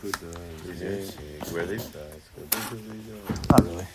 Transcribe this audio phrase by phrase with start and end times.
[0.00, 0.16] Good,
[1.52, 2.04] where they start.
[3.50, 3.86] Not really.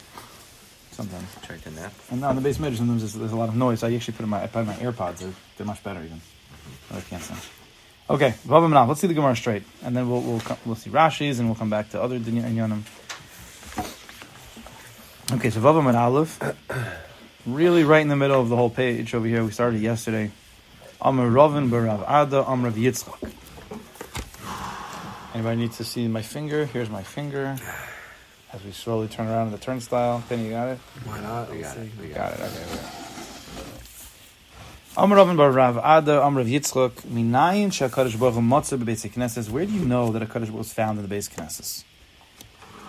[0.91, 1.27] Sometimes.
[1.43, 1.93] Trying to nap.
[2.09, 3.83] And on the base measure, sometimes there's, there's a lot of noise.
[3.83, 5.17] I actually put in my, I put in my AirPods.
[5.17, 6.17] They're, they're much better even.
[6.17, 6.71] Mm-hmm.
[6.89, 7.37] But I can't sing.
[8.09, 8.87] Okay, Vav Manal.
[8.87, 11.57] Let's see the Gemara straight, and then we'll we'll come, we'll see Rashi's, and we'll
[11.57, 12.83] come back to other Dinyanim.
[15.33, 16.39] Okay, so Vav Aleph,
[17.45, 19.43] really right in the middle of the whole page over here.
[19.43, 20.31] We started yesterday.
[21.01, 23.33] Amr Ravin Barav Ada Amr Yitzchak.
[25.37, 26.65] Anybody needs to see my finger?
[26.65, 27.55] Here's my finger.
[28.51, 30.23] As we slowly turn around in the turnstile.
[30.27, 30.79] Penny, you got it?
[31.05, 31.51] Why not?
[31.51, 31.91] We got it.
[32.01, 32.39] We Got it.
[32.39, 32.79] Okay.
[34.97, 39.51] Amr Ravin Bar Rav Ada Amr Rav Yitzchak Minayin Shakadosh Baruch Motzah Bebeis Knesses.
[39.51, 41.83] Where do you know that a Baruch was found in the base Knesses?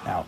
[0.06, 0.25] Now,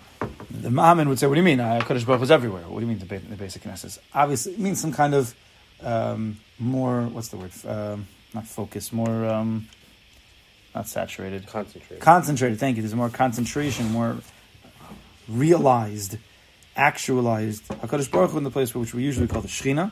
[0.50, 1.60] the Mahaman would say, "What do you mean?
[1.60, 2.64] Uh, Kadosh Baruch Hu was everywhere.
[2.68, 3.98] What do you mean the, ba- the basic Knesses?
[4.12, 5.34] Obviously, it means some kind of
[5.82, 7.04] um, more.
[7.04, 7.52] What's the word?
[7.66, 8.92] Um, not focus.
[8.92, 9.24] More.
[9.24, 9.68] Um,
[10.74, 11.46] not saturated.
[11.46, 12.00] Concentrated.
[12.00, 12.58] Concentrated.
[12.58, 12.82] Thank you.
[12.82, 13.90] There's more concentration.
[13.92, 14.18] More
[15.28, 16.18] realized,
[16.76, 17.66] actualized.
[17.68, 19.90] Hakadosh Baruch Hu in the place which we usually call the Shechina.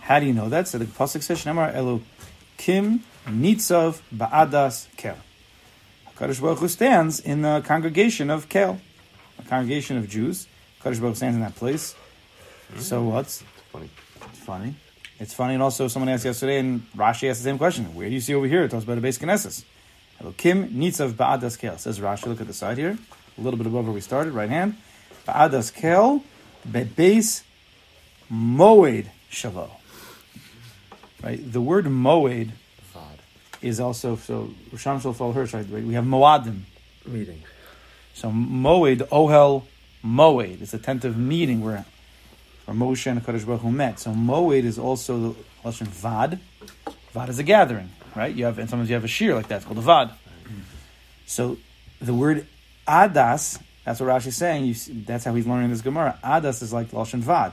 [0.00, 0.68] How do you know that?
[0.68, 2.02] So the pasuk says, "Shnemar Elo
[2.56, 5.16] Kim Nitzav Ba'adas Kel."
[6.16, 8.80] Hakadosh Baruch Hu stands in the congregation of Kel,
[9.38, 10.46] a congregation of Jews.
[10.80, 11.94] Hakadosh Baruch Hu stands in that place.
[12.72, 12.80] Hmm?
[12.80, 13.90] So what's Funny.
[14.28, 14.74] it's funny?
[15.20, 17.94] It's funny, and also someone asked yesterday, and Rashi asked the same question.
[17.94, 18.64] Where do you see over here?
[18.64, 19.64] It talks about a base Knesses.
[20.36, 21.78] Kim Nitzav Ba'adas Kel.
[21.78, 22.26] Says Rashi.
[22.26, 22.96] Look at the side here,
[23.36, 24.76] a little bit above where we started, right hand.
[25.26, 26.22] Ba'adas Kel
[26.68, 27.42] Bebeis
[28.32, 29.70] Moed Shalo.
[31.22, 31.52] Right.
[31.52, 32.50] The word Moed
[33.60, 34.50] is also so.
[34.72, 35.54] Risham Shal follow Hirsch.
[35.54, 35.68] Right.
[35.68, 36.62] We have Moadim.
[37.06, 37.42] Meeting.
[38.14, 39.64] So Moed Ohel
[40.04, 40.62] Moed.
[40.62, 41.84] It's a tent of meeting where
[42.64, 43.98] where Moshe and Hakadosh Baruch Hu met.
[43.98, 46.38] So Moed is also the lashon Vad.
[47.12, 48.34] Vad is a gathering, right?
[48.34, 49.56] You have and sometimes you have a shear like that.
[49.56, 50.12] It's called a Vad.
[51.26, 51.58] So
[52.00, 52.46] the word
[52.86, 53.60] Adas.
[53.84, 54.64] That's what Rashi's saying.
[54.66, 56.18] You that's how he's learning this Gemara.
[56.22, 57.52] Adas is like lashon Vad.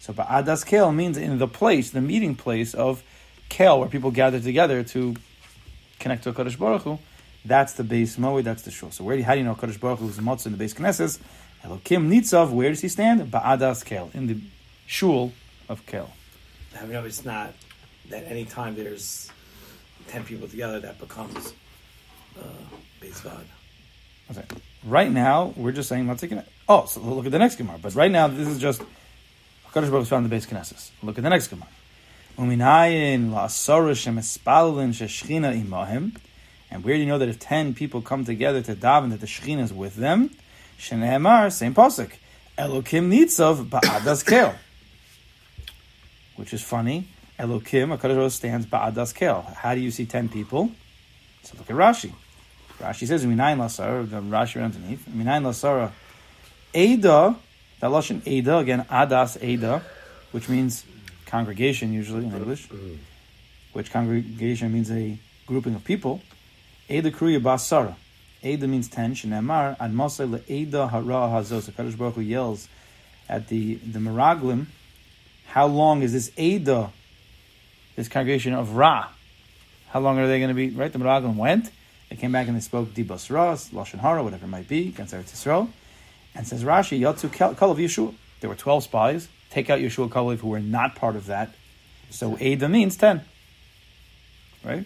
[0.00, 3.02] So but Adas Kel means in the place, the meeting place of
[3.48, 5.16] Kel, where people gather together to
[5.98, 6.98] connect to Hakadosh Baruch Hu.
[7.44, 8.90] That's the base Moed, that's the shul.
[8.90, 10.58] So where do you, how do you know Kadosh Baruch Hu is Motzah in the
[10.58, 11.20] base Knesses?
[11.62, 13.30] Elokim Nitzav, where does he stand?
[13.30, 14.40] Ba'adas Kel, in the
[14.86, 15.32] shul
[15.68, 16.10] of Kel.
[16.78, 17.54] I know it's not
[18.10, 19.30] that any time there's
[20.08, 21.54] ten people together that becomes
[22.38, 22.42] uh,
[23.00, 23.44] base vod.
[24.30, 24.44] Okay.
[24.84, 26.46] Right now, we're just saying, let's take it.
[26.68, 27.78] Oh, so look at the next Gemara.
[27.80, 28.82] But right now, this is just
[29.72, 30.90] Kadosh Baruch found the base Knesses.
[31.02, 31.68] Look at the next Gemara.
[32.38, 32.48] And
[36.84, 39.62] where do you know that if ten people come together to daven that the Shechina
[39.62, 40.30] is with them?
[40.78, 42.12] Shenehemar, same pasuk.
[42.58, 44.54] Elokim nitzav ba'adas kel.
[46.36, 47.08] Which is funny.
[47.38, 49.42] Elokim, HaKadosh Baruch stands ba'adas kel.
[49.42, 50.70] How do you see ten people?
[51.42, 52.12] So look at Rashi.
[52.78, 55.06] Rashi says, Minayin lasara, the Rashi underneath.
[55.08, 55.92] Minayin lasara,
[56.74, 57.36] Ada,
[57.80, 59.82] that Lashon Ada, again, Adas Ada,
[60.32, 60.84] which means
[61.26, 62.68] congregation usually in English,
[63.72, 66.22] which congregation means a grouping of people.
[66.88, 67.96] Eda Kruya Basara.
[68.42, 69.14] Eda means ten.
[69.14, 71.62] Shenemar Ad Mosai LeEda Hara Hazos.
[71.62, 72.68] So Kadosh Baruch Hu yells
[73.28, 74.66] at the the Meraglim.
[75.46, 76.92] How long is this Eda?
[77.96, 79.08] This congregation of Ra.
[79.88, 80.70] How long are they going to be?
[80.70, 81.70] Right, the Meraglim went.
[82.10, 85.14] They came back and they spoke Dibas Ras, Lashon Hara, whatever it might be, against
[85.14, 85.68] Eretz Yisrael.
[86.34, 88.14] And says Rashi, Yatsu Kalav Yeshua.
[88.40, 89.28] There were twelve spies.
[89.50, 91.54] Take out Yeshua Kalav who were not part of that.
[92.10, 93.22] So Eda means ten.
[94.62, 94.84] Right.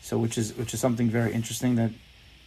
[0.00, 1.90] So, which is which is something very interesting that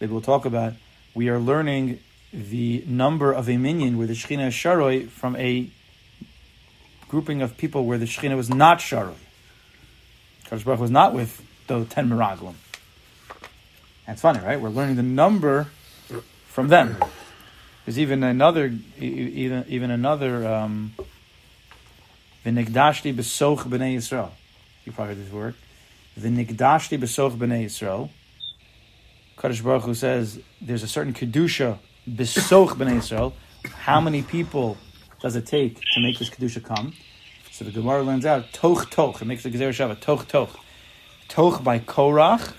[0.00, 0.74] maybe we'll talk about.
[1.14, 2.00] We are learning
[2.32, 5.70] the number of a minion with the Shechina Sharoi from a
[7.10, 9.14] grouping of people where the Shechina was not Sharoi.
[10.46, 12.54] Kadosh Baruch was not with the ten Meraglim.
[14.06, 14.60] That's funny, right?
[14.60, 15.66] We're learning the number
[16.46, 16.96] from them.
[17.84, 20.46] There's even another, even even another.
[20.46, 20.94] Um,
[22.44, 24.30] V'nigdashti b'soch b'nei Yisrael.
[24.84, 25.54] You probably heard this word.
[26.18, 28.10] V'nigdashti b'soch b'nei Yisrael.
[29.36, 33.32] Kadosh Baruch Hu says there's a certain kedusha b'soch b'nei Yisrael.
[33.80, 34.78] How many people
[35.20, 36.94] does it take to make this kedusha come?
[37.50, 39.20] So the Gemara learns out toch toch.
[39.20, 40.56] It makes the Gezeira Shava toch toch.
[41.28, 42.54] Toch by Korach.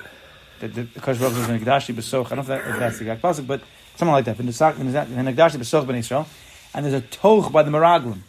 [0.60, 2.28] Kadosh Baruch Hu is v'nigdashti b'soch.
[2.28, 3.62] I don't know if, that, if that's the exact pasuk, but
[3.96, 4.38] something like that.
[4.38, 6.28] V'nigdashti b'soch b'nei Yisrael.
[6.74, 8.20] And there's a toch by the Meraglim.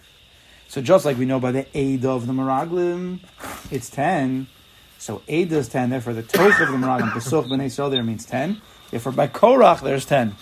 [0.72, 3.20] So just like we know by the Ada of the Meraglim,
[3.70, 4.46] it's 10.
[4.98, 8.24] So Ada is 10, therefore the Toch of the Meraglim, Besuch ben Yisrael there means
[8.24, 8.62] 10.
[8.90, 10.34] Therefore by Korach there's 10.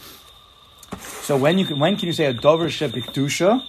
[1.01, 3.61] So when you can, when can you say a Davar Shebikdusha?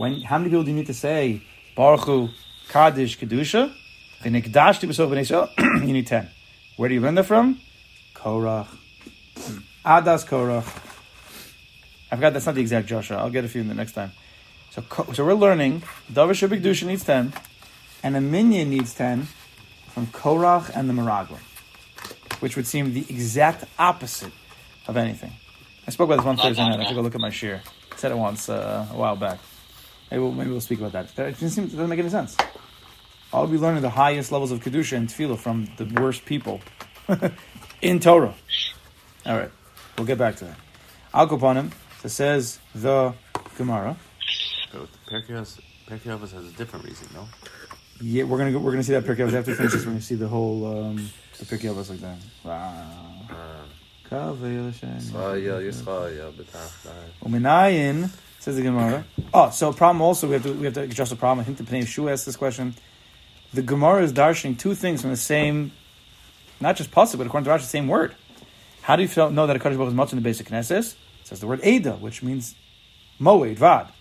[0.00, 1.42] When, how many people do you need to say
[1.76, 2.30] Baruch Hu,
[2.70, 3.70] Kaddish, Kedusha?
[5.86, 6.26] You need 10.
[6.78, 7.60] Where do you learn that from?
[8.14, 8.66] Korach.
[9.84, 10.66] Adas Korach.
[12.10, 13.18] I forgot that's not the exact Joshua.
[13.18, 14.12] I'll get a few in the next time.
[14.70, 14.82] So,
[15.12, 17.34] so we're learning Davar Shabbat needs 10,
[18.02, 19.24] and a minion needs 10
[19.88, 21.42] from Korach and the Meraglim,
[22.40, 24.32] which would seem the exact opposite
[24.88, 25.32] of anything.
[25.86, 26.80] I spoke about this one Thursday night.
[26.80, 27.60] I took a look at my share.
[27.96, 29.40] Said it once uh, a while back.
[30.10, 31.06] Maybe we'll, maybe we'll speak about that.
[31.06, 32.36] It doesn't, seem, it doesn't make any sense.
[33.32, 36.60] I'll be learning the highest levels of Kedusha and Tefillah from the worst people
[37.82, 38.34] in Torah.
[39.24, 39.50] All right,
[39.96, 40.56] we'll get back to that.
[41.14, 41.72] Al Kapanim,
[42.02, 43.14] so says the
[43.56, 43.96] Gemara.
[44.72, 47.28] But Pirkei Avos- has a different reason, no?
[48.00, 49.84] Yeah, we're gonna go, we're gonna see that Pirkei after we finish this.
[49.84, 52.18] We're gonna see the whole um, the Pirkei like that.
[52.44, 52.86] Wow.
[53.30, 53.62] Uh,
[58.40, 58.46] Kaveh L'Shem.
[58.46, 58.46] Yisrael, Yisrael, B'tachtai.
[58.46, 59.04] Uminayin says the Gemara.
[59.34, 61.40] Oh, so problem also we have to we have to address the problem.
[61.40, 62.74] I think the Pnei Shu asked this question.
[63.52, 65.72] The Gemara is darshaning two things from the same,
[66.60, 68.14] not just pasuk, but according to Rashi, the same word.
[68.82, 70.94] How do you know that a Kaddish Baruch is much in the basic Knesset?
[71.20, 72.54] It says the word Ada, which means
[73.20, 73.92] Moed, Vad.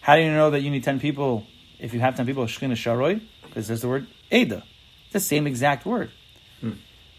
[0.00, 1.46] How do you know that you need 10 people
[1.78, 3.20] if you have 10 people, Shechina Sharoi?
[3.42, 4.64] Because there's the word Ada.
[5.04, 6.10] It's the same exact word.
[6.60, 6.72] Hmm.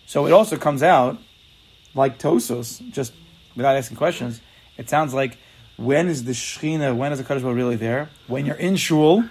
[0.05, 1.17] So it also comes out
[1.95, 3.13] like Tosos, just
[3.55, 4.41] without asking questions.
[4.77, 5.37] It sounds like
[5.81, 8.09] when is the Shechina, when is the Kaddish Baruch really there?
[8.27, 9.23] When you're in Shul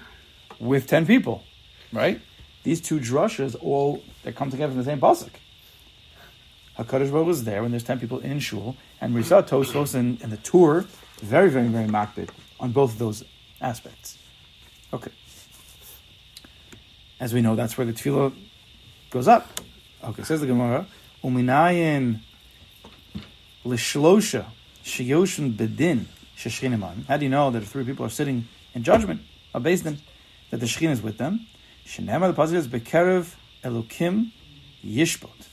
[0.59, 1.45] with 10 people,
[1.93, 2.21] right?
[2.65, 5.31] These two drushas all, they come together from the same pasuk.
[6.77, 10.21] HaKadosh Baruch is there when there's 10 people in Shul, and we saw Tosos and,
[10.23, 10.87] and the tour,
[11.23, 13.25] very, very, very makbid on both of those
[13.61, 14.19] aspects.
[14.93, 15.13] Okay.
[17.21, 18.35] As we know, that's where the tefillah
[19.11, 19.47] goes up.
[20.03, 20.87] Okay, says the Gemara,
[21.23, 22.21] Uminayin
[23.65, 24.47] lishlosha
[24.83, 26.07] sheyoshin bedin
[26.41, 29.21] How do you know that if three people are sitting in judgment,
[29.55, 29.99] a din,
[30.51, 31.47] that the shechin is with them?
[31.85, 34.31] Shenema, the positive is bekerev elokim
[34.83, 35.49] yishbot.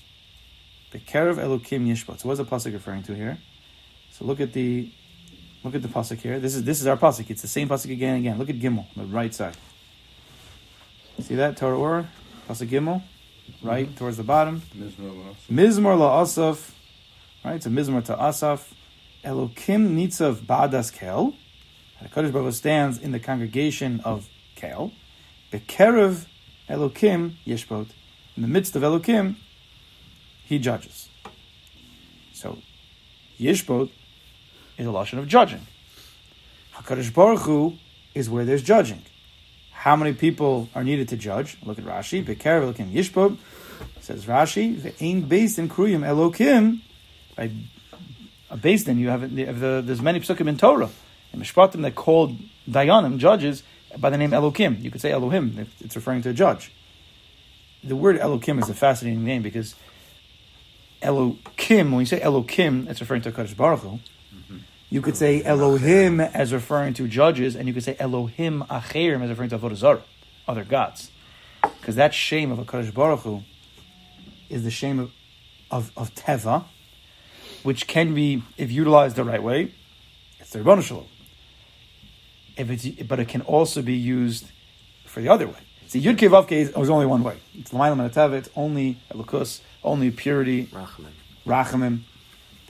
[0.94, 2.19] Bekerev elokim yishbot.
[2.19, 3.38] So what's the pasuk referring to here?
[4.12, 4.89] So look at the
[5.63, 6.39] look at the pasuk here.
[6.39, 7.30] This is this is our pasuk.
[7.30, 8.38] It's the same pasuk again and again.
[8.38, 9.57] Look at Gimel on the right side.
[11.19, 12.10] See that Torah or
[12.48, 13.01] pasuk Gimel,
[13.62, 13.98] right mm-hmm.
[13.98, 14.62] towards the bottom.
[15.51, 16.74] Mizmor la Asaf,
[17.44, 17.56] right?
[17.56, 18.74] It's a Mizmor to Asaf.
[19.27, 21.33] Elokim nitzav ba'adas kel.
[22.01, 24.94] The Kaddish Baruch stands in the congregation of kel.
[25.51, 26.27] Bekerev
[26.69, 27.88] Elokim yeshbot.
[28.38, 29.35] In the midst of Elokim,
[30.45, 31.09] he judges.
[32.31, 32.59] So,
[33.38, 33.89] yishbot
[34.77, 35.68] is a lashon of judging.
[36.75, 37.73] Hakadosh Baruch Hu
[38.15, 39.01] is where there's judging.
[39.71, 41.57] How many people are needed to judge?
[41.63, 42.23] Look at Rashi.
[42.23, 43.38] Bekerev Elokim yishbot.
[44.00, 46.80] Says Rashi, "Ve'ein based in kruyim Elokim."
[47.35, 47.51] By
[48.49, 50.89] a based in you have, the, the, there's many psukim in Torah
[51.33, 52.38] and mishpatim that called
[52.69, 53.63] dayanim judges
[53.97, 54.81] by the name Elokim.
[54.81, 55.57] You could say Elohim.
[55.57, 56.71] if It's referring to a judge.
[57.83, 59.75] The word Elokim is a fascinating name because
[61.01, 63.89] Elokim, when you say Elokim, it's referring to Kadosh Baruch Hu.
[63.89, 64.57] Mm-hmm.
[64.89, 69.29] You could say Elohim as referring to judges, and you could say Elohim Acherim as
[69.29, 70.01] referring to Avodah
[70.47, 71.11] other gods.
[71.61, 73.44] Because that shame of a Kadosh Baruch Hu
[74.49, 75.11] is the shame of,
[75.69, 76.65] of, of Teva,
[77.68, 79.74] which can be, if utilized the right way,
[80.40, 81.04] it's the Ribbon Shalom.
[82.56, 84.46] If it's, but it can also be used
[85.04, 85.60] for the other way.
[85.88, 87.36] See, Yud Kei Vav Kei is is only one way.
[87.60, 91.12] It's Teva, it's only Elokus, only purity, Rachamim.
[91.46, 92.00] Rachamim.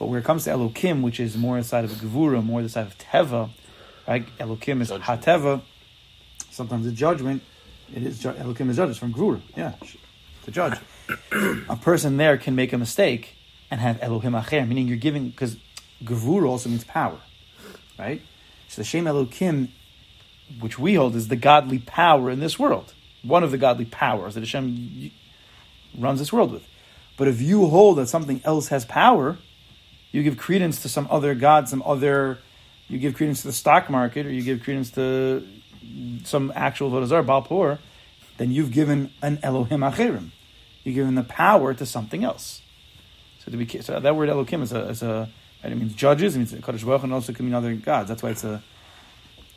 [0.00, 2.88] But when it comes to Elokim, which is more inside of Gevura, more the side
[2.88, 3.50] of Teva,
[4.08, 4.26] right?
[4.38, 5.22] Elokim is Judgment.
[5.22, 5.62] Hateva.
[6.50, 7.44] Sometimes the judgment,
[7.94, 9.40] it is ju- Elokim is judges from Gevura.
[9.54, 9.74] Yeah,
[10.44, 10.76] the judge.
[11.68, 13.37] a person there can make a mistake
[13.70, 15.56] and have Elohim Acher, meaning you're giving because
[16.02, 17.18] Gevura also means power,
[17.98, 18.22] right?
[18.68, 19.68] So the Shem Elokim,
[20.60, 22.94] which we hold, is the godly power in this world.
[23.22, 25.10] One of the godly powers that Hashem
[25.98, 26.66] runs this world with.
[27.16, 29.38] But if you hold that something else has power,
[30.12, 32.38] you give credence to some other god, some other,
[32.88, 35.46] you give credence to the stock market, or you give credence to
[36.24, 37.78] some actual Vodazar, Baal Peor,
[38.36, 40.30] then you've given an Elohim Acherim.
[40.84, 42.62] You've given the power to something else.
[43.48, 45.26] So, to be, so that word Elohim is a, is a
[45.64, 48.08] it means judges, it means Kadosh Baruch and also can mean other gods.
[48.08, 48.62] That's why it's a,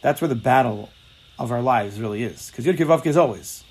[0.02, 0.90] that's where the battle
[1.38, 2.50] of our lives really is.
[2.50, 3.66] Because Yud Kevavke is always.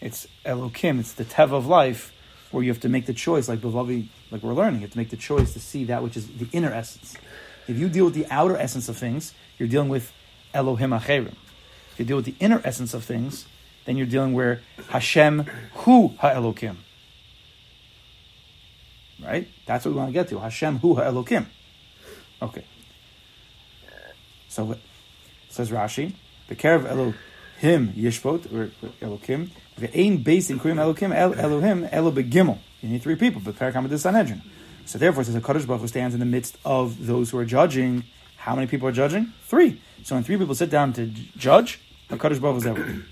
[0.00, 2.12] It's Elohim, it's the Tev of life,
[2.52, 4.98] where you have to make the choice, like Bavavi, like we're learning, you have to
[4.98, 7.16] make the choice to see that which is the inner essence.
[7.66, 10.12] If you deal with the outer essence of things, you're dealing with
[10.54, 11.34] Elohim Acherim.
[11.92, 13.46] If you deal with the inner essence of things,
[13.84, 15.40] then you're dealing where Hashem
[15.74, 16.76] Hu HaElokim.
[19.22, 19.48] Right?
[19.66, 20.38] That's what we want to get to.
[20.38, 21.46] Hashem Hu HaElokim.
[22.42, 22.64] Okay.
[24.48, 24.76] So
[25.48, 26.12] says Rashi,
[26.48, 28.70] the care of Elohim yishpot or
[29.00, 29.50] Elokim.
[29.78, 32.10] Ve'ein based in Kurim Elokim El Elohim Elo.
[32.10, 34.42] You need three people, but Parakam the Sanhedrin.
[34.84, 37.38] So therefore, it says a Kaddish Baruch Hu stands in the midst of those who
[37.38, 38.04] are judging.
[38.36, 39.32] How many people are judging?
[39.42, 39.80] Three.
[40.04, 41.06] So when three people sit down to
[41.36, 43.02] judge, Kaddish Baruch Hu is there.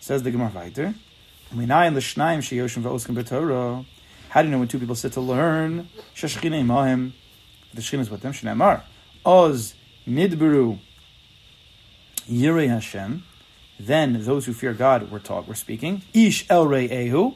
[0.00, 0.94] Says the Gemara Vayter.
[1.52, 3.84] Minayin l'shnaim sheyoshim v'oskim b'torah.
[4.28, 5.88] How do you know when two people sit to learn?
[6.14, 7.12] Shashchina imahim.
[7.72, 8.32] The shechina is with them.
[8.32, 8.82] Shneimar.
[9.24, 9.74] Oz
[10.06, 10.78] nidberu
[12.28, 13.24] yirei Hashem.
[13.78, 16.02] Then those who fear God were taught, were speaking.
[16.14, 17.34] Ish el ehu.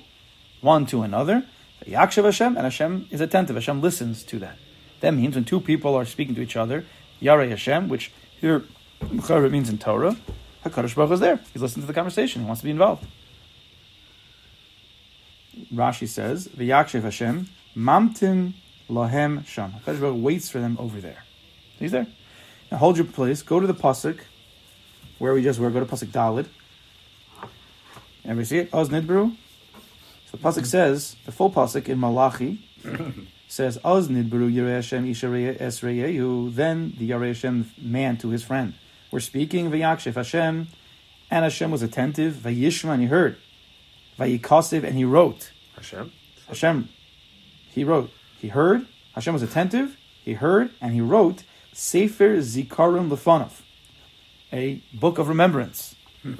[0.60, 1.46] One to another.
[1.86, 3.56] Yakshav Hashem, and Hashem is attentive.
[3.56, 4.58] Hashem listens to that.
[5.00, 6.84] That means when two people are speaking to each other,
[7.22, 8.64] Yarei Hashem, which here
[9.10, 10.16] means in Torah,
[10.64, 11.40] HaKadosh Baruch is there.
[11.52, 12.42] He's listening to the conversation.
[12.42, 13.06] He wants to be involved.
[15.72, 18.54] Rashi says, "V'yakshev Hashem mamtin
[18.88, 21.24] lahem sham." Hakadosh waits for them over there.
[21.78, 22.06] He's there.
[22.70, 23.42] Now hold your place.
[23.42, 24.20] Go to the pasuk
[25.18, 25.70] where we just were.
[25.70, 26.46] Go to pasuk Dalid.
[28.24, 28.70] Everybody see it?
[28.72, 29.36] Oh, Oz nidbru.
[30.26, 30.64] So the pasuk mm-hmm.
[30.64, 32.60] says the full pasuk in Malachi
[33.48, 36.54] says oh, Oz nidbru yirei Hashem esreyehu.
[36.54, 38.74] Then the Yarei Hashem man to his friend.
[39.10, 40.68] We're speaking v'yakshev Hashem,
[41.30, 42.34] and Hashem was attentive.
[42.34, 43.36] Vayishma and he heard.
[44.20, 45.50] Vayikasiv and he wrote.
[45.76, 46.12] Hashem.
[46.46, 46.88] Hashem,
[47.70, 48.10] he wrote.
[48.38, 48.86] He heard.
[49.14, 49.96] Hashem was attentive.
[50.22, 53.62] He heard and he wrote Sefer Zikaron Lefanov,
[54.52, 55.94] a book of remembrance.
[56.22, 56.34] Hmm.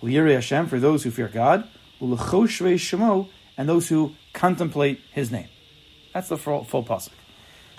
[0.00, 1.68] L'yirei Hashem for those who fear God,
[2.00, 5.48] u'lechoshvei shemo and those who contemplate His name.
[6.14, 7.10] That's the full, full pasuk.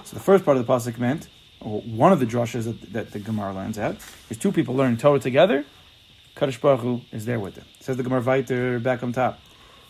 [0.03, 1.27] So the first part of the pasuk meant,
[1.61, 3.97] or one of the drushes that, that the Gemara learns out,
[4.29, 5.65] is two people learning Torah together.
[6.35, 7.65] Kadosh Baruch Hu is there with them.
[7.79, 9.39] Says the Gemara Vayter back on top.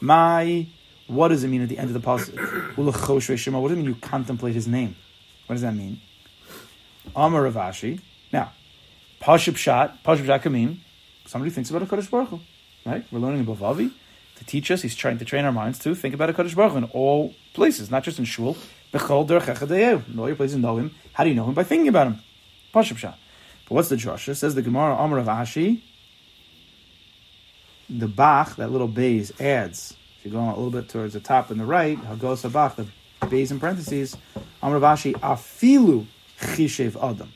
[0.01, 0.67] My,
[1.07, 2.77] what does it mean at the end of the pasuk?
[2.77, 4.95] What does it mean you contemplate His name?
[5.47, 6.01] What does that mean?
[7.15, 7.99] Amar Rav Ashi.
[8.31, 8.51] Now,
[9.21, 10.81] Pashup Shat, Pashup Shat can
[11.25, 12.39] somebody thinks about a Kaddish Baruch Hu,
[12.85, 13.05] right?
[13.11, 13.91] We're learning in Bavavi
[14.37, 14.81] to teach us.
[14.81, 17.33] He's trying to train our minds to think about a Kaddish Baruch Hu in all
[17.53, 18.55] places, not just in shul.
[18.93, 20.09] Bechol derech.
[20.09, 20.95] In all your places, know him.
[21.13, 21.53] How do you know him?
[21.53, 22.19] By thinking about him.
[22.73, 23.17] Pashup Shat.
[23.67, 24.35] But what's the drasha?
[24.35, 25.81] Says the Gemara Amar Rav Ashi.
[27.89, 29.95] The Bach, that little base, adds.
[30.19, 32.85] If you go a little bit towards the top and the right, Hagos Bach, the
[33.27, 34.15] base in parentheses,
[34.61, 36.05] Amar Rav Ashi afilu
[36.39, 37.33] chishev adam.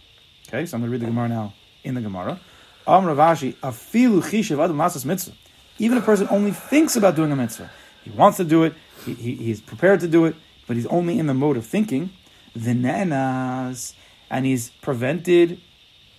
[0.47, 2.39] Okay, so I'm going to read the Gemara now in the Gemara.
[2.85, 5.35] Am Rav Ashi, afilu chishev adam masas mitzvah.
[5.79, 7.71] Even a person only thinks about doing a mitzvah.
[8.03, 8.73] He wants to do it.
[9.05, 10.35] He, he, he's prepared to do it,
[10.67, 12.11] but he's only in the mode of thinking.
[12.55, 13.93] V'nenas,
[14.29, 15.59] and he's prevented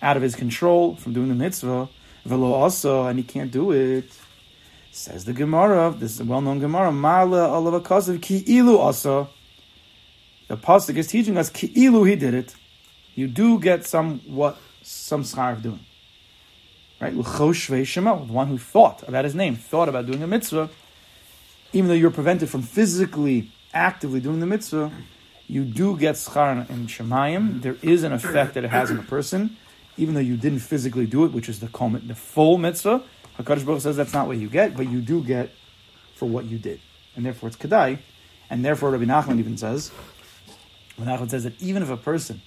[0.03, 1.89] out of his control from doing the mitzvah.
[2.25, 4.11] Velo also, and he can't do it.
[4.95, 9.29] Says the Gemara, this is a well-known Gemara, Mala olav akasav ki ilu also.
[10.49, 12.55] The pasuk is teaching us ki ilu he did it
[13.15, 15.81] you do get some what some schar of doing.
[17.01, 17.15] Right?
[17.15, 20.71] The one who thought about his name, thought about doing a mitzvah,
[21.73, 24.91] even though you're prevented from physically, actively doing the mitzvah,
[25.47, 27.63] you do get schar in Shemayim.
[27.63, 29.57] There is an effect that it has on a person,
[29.97, 31.69] even though you didn't physically do it, which is the
[32.07, 33.03] the full mitzvah.
[33.39, 35.51] Hakadosh Baruch says that's not what you get, but you do get
[36.15, 36.81] for what you did,
[37.17, 37.99] and therefore it's kedai,
[38.49, 39.91] and therefore Rabbi Nachman even says,
[40.99, 42.41] Rabbi Nachman says that even if a person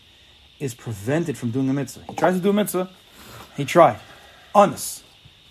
[0.60, 2.03] is prevented from doing a mitzvah.
[2.10, 2.89] He tries to do a mitzvah,
[3.56, 4.00] he tried.
[4.56, 5.03] Anus.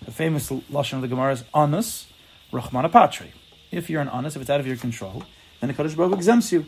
[0.05, 2.07] The famous lashon of the Gemara is anus,
[2.51, 3.31] rachmana patri.
[3.71, 5.23] If you're an anus, if it's out of your control,
[5.59, 6.65] then the Kaddish Baruch exempts you.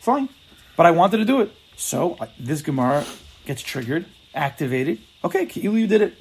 [0.00, 0.28] Fine.
[0.76, 1.52] But I wanted to do it.
[1.76, 3.04] So uh, this Gemara
[3.46, 5.00] gets triggered, activated.
[5.24, 6.14] Okay, you did it.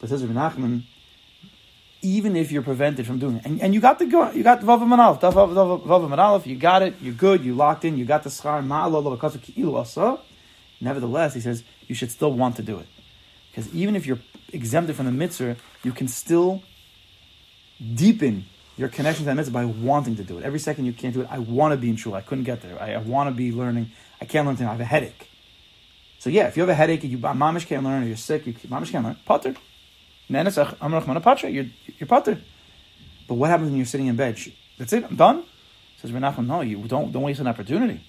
[0.00, 0.82] But says Rabbi Nachman,
[2.06, 4.66] even if you're prevented from doing it, and, and you got the you got the
[4.66, 8.30] Vav Manalef, Vav Manalef, you got it, you're good, you locked in, you got the
[8.30, 10.20] schar, ma'alol,
[10.80, 12.86] Nevertheless, he says you should still want to do it.
[13.50, 14.18] Because even if you're
[14.52, 16.62] exempted from the mitzvah, you can still
[17.94, 18.44] deepen
[18.76, 20.44] your connection to that mitzvah by wanting to do it.
[20.44, 22.14] Every second you can't do it, I want to be in shul.
[22.14, 22.80] I couldn't get there.
[22.80, 23.90] I, I want to be learning.
[24.20, 24.68] I can't learn today.
[24.68, 25.30] I have a headache.
[26.18, 28.52] So yeah, if you have a headache, you mamish can't learn, or you're sick, you
[28.52, 29.16] mamish can't learn.
[29.24, 29.54] Potter.
[30.28, 31.66] You're
[31.98, 32.40] you're potter.
[33.28, 34.38] But what happens when you're sitting in bed?
[34.78, 35.04] That's it.
[35.04, 35.44] I'm done.
[35.98, 38.00] Says Menachem, no, you don't don't waste an opportunity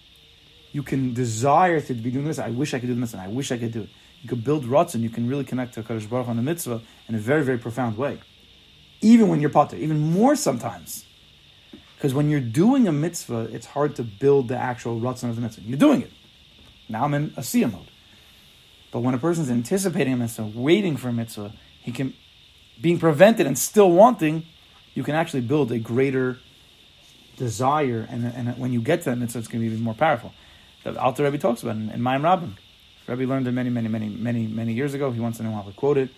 [0.72, 2.40] you can desire to be doing this.
[2.40, 3.90] I wish I could do this, and I wish I could do it.
[4.22, 6.82] You could build ruts, and you can really connect to Kadosh Baruch on the mitzvah
[7.08, 8.20] in a very, very profound way.
[9.02, 11.06] Even when you're potter, even more sometimes.
[11.96, 15.42] Because when you're doing a mitzvah, it's hard to build the actual rutzon of the
[15.42, 15.62] mitzvah.
[15.62, 16.12] You're doing it.
[16.90, 17.90] Now I'm in a siyah mode.
[18.92, 21.54] But when a person's anticipating a mitzvah, waiting for a mitzvah,
[21.88, 22.13] he can,
[22.82, 24.44] being prevented and still wanting,
[24.94, 26.38] you can actually build a greater
[27.38, 28.06] desire.
[28.10, 30.34] And, and when you get to that it's going to be even more powerful
[30.84, 32.58] The Alter Rebbe talks about in, in Mayim Rabbim.
[33.08, 35.12] Rebbe learned it many, many, many, many, many years ago.
[35.12, 36.10] He wants to know how to quote it.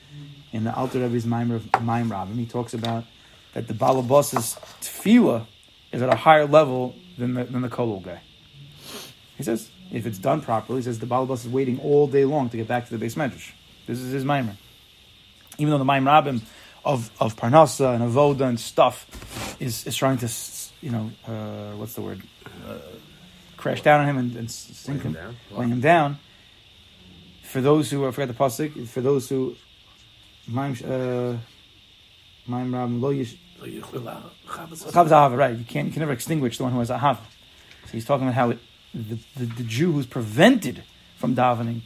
[0.52, 3.04] In the Alter Rebbe's Maim of Maim Rabbim, he talks about
[3.54, 5.46] that the Balabos's tefillah
[5.92, 8.22] is at a higher level than the, than the kolol guy.
[9.38, 12.50] He says, if it's done properly, he says the Balabos is waiting all day long
[12.50, 13.52] to get back to the base medrash.
[13.86, 14.56] This is his Maimer.
[15.60, 16.42] Even though the Maim Rabbim
[16.84, 19.06] of, of Parnasa and Avoda and stuff
[19.60, 20.30] is, is trying to,
[20.82, 22.22] you know, uh, what's the word?
[22.68, 22.78] Uh,
[23.58, 25.36] crash down on him and, and sink him down?
[25.52, 26.18] laying him down.
[27.44, 29.56] For those who, I forgot the pasuk, for those who,
[30.48, 31.38] Maim, uh,
[32.48, 35.58] Maim Rabbim, lo yish, So you will allow Chavos Chavos ahava, right?
[35.58, 37.20] You can't, you can never extinguish the one who has ahava.
[37.86, 38.60] So he's talking about how it,
[38.94, 40.84] the, the the Jew who's prevented
[41.18, 41.82] from davening,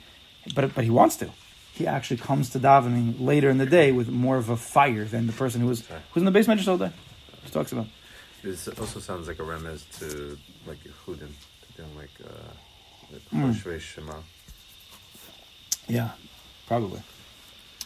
[0.53, 1.29] but but he wants to.
[1.73, 5.25] He actually comes to davening later in the day with more of a fire than
[5.27, 5.99] the person who was Right.
[6.11, 6.91] who's in the basement just all day.
[7.43, 7.87] He talks about.
[8.43, 10.37] This also sounds like a remez to
[10.67, 12.29] like Yehudim, to doing like uh,
[13.11, 13.21] like
[13.55, 13.79] Mm.
[13.79, 14.13] Shema.
[15.87, 16.11] Yeah,
[16.67, 17.01] probably.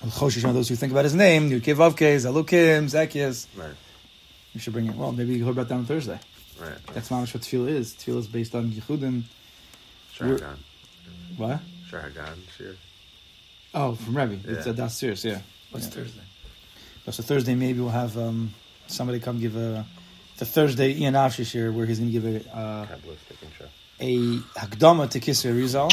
[0.04, 1.50] Those who think about his name.
[1.50, 3.48] Yud Vavke, Zalukim, Zacchaeus.
[3.56, 3.72] Right,
[4.54, 4.96] You should bring it.
[4.96, 6.20] Well, maybe you heard about that on Thursday.
[6.62, 6.78] right.
[6.94, 7.94] That's mamish what tefillah is.
[7.94, 9.24] Tefillah is based on Yehudim.
[10.16, 10.58] Sharagan,
[11.38, 11.60] What?
[11.90, 12.76] Sharagan, Shir.
[13.80, 14.40] Oh, from Rebbe.
[14.44, 14.72] It's Yeah.
[14.74, 15.42] a das serious, yeah.
[15.70, 15.92] What's Yeah.
[15.92, 16.22] Thursday?
[17.12, 18.54] So Thursday maybe we'll have um,
[18.88, 19.86] somebody come give a
[20.38, 22.88] the Thursday Ian Ashish here where he's going to give a uh,
[24.00, 24.18] a
[24.62, 25.90] hakdama to Kisra Rizal,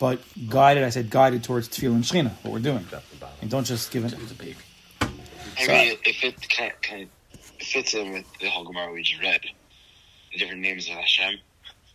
[0.00, 0.18] but
[0.48, 0.82] guided.
[0.84, 2.32] I said guided towards Tefillah and Shechina.
[2.42, 3.36] What we're doing, Drop the bottom.
[3.42, 4.12] and don't just give it.
[4.12, 4.56] It's a big.
[5.00, 5.06] I
[5.68, 9.22] mean, if it kind of, kind of fits in with the whole Gemara we just
[9.22, 9.40] read,
[10.32, 11.38] the different names of Hashem,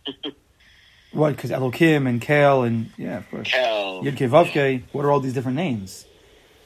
[1.12, 1.36] What?
[1.36, 3.50] Because Elokim and Kale and yeah, of course.
[3.50, 4.82] Kel, Yud Vavke.
[4.92, 6.06] What are all these different names?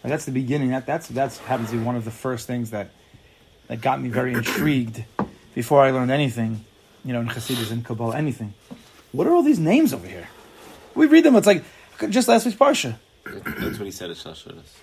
[0.02, 0.70] Like, that's the beginning.
[0.70, 2.90] That that's that's happens to be one of the first things that
[3.66, 5.04] that got me very intrigued
[5.54, 6.64] before I learned anything,
[7.04, 8.54] you know, in Hasidus and Kabbalah, anything.
[9.10, 10.28] What are all these names over here?
[10.94, 11.34] We read them.
[11.34, 11.64] It's like
[12.10, 12.98] just last week's parsha.
[13.24, 14.76] That's what he said at Shashadas.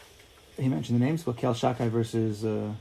[0.57, 1.25] He mentioned the names.
[1.25, 2.43] What Kel Shakai versus.
[2.43, 2.73] Uh,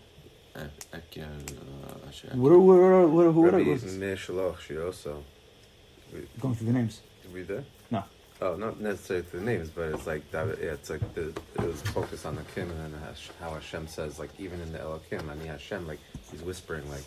[0.93, 2.29] Ekya, uh, Asher.
[2.35, 3.62] what are what are what are, what are,
[6.40, 7.00] going through the names?
[7.23, 7.64] Did we there?
[7.90, 8.04] No.
[8.40, 10.47] Oh, not necessarily through the names, but it's like that.
[10.60, 13.87] Yeah, it's like the it was focused on the Kim and then Hash- how Hashem
[13.87, 17.04] says like even in the Elokim, I mean Hashem like he's whispering like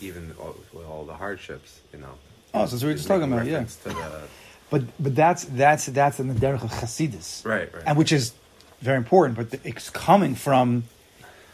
[0.00, 2.14] even all, with all the hardships, you know.
[2.52, 3.64] Oh, so that's what we were just talking about, yeah.
[3.64, 4.22] To the,
[4.70, 7.82] But but that's that's that's in the derech of Chasidus, right, right.
[7.86, 8.32] and which is
[8.80, 9.36] very important.
[9.36, 10.84] But it's coming from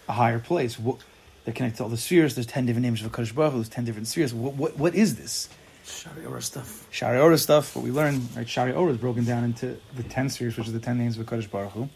[0.08, 0.78] a higher place.
[0.78, 0.98] What,
[1.44, 2.34] they're connected to all the spheres.
[2.34, 3.58] There's ten different names of Hakadosh Baruch Hu.
[3.58, 4.32] There's ten different spheres.
[4.32, 5.48] What what, what is this?
[5.90, 6.86] Shaarei Orah stuff.
[6.92, 7.76] Shaarei Orah stuff.
[7.76, 8.46] What we learn, right?
[8.46, 11.26] Shaarei Orah is broken down into the ten spheres, which is the ten names of
[11.26, 11.88] Hakadosh Baruch Hu.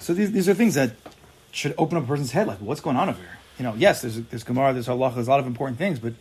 [0.00, 0.92] So these these are things that
[1.50, 2.46] should open up a person's head.
[2.46, 3.38] Like, what's going on over here?
[3.58, 6.14] You know, yes, there's there's Gemara, there's Halacha, there's a lot of important things, but